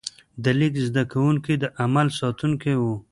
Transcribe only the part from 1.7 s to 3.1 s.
علم ساتونکي وو.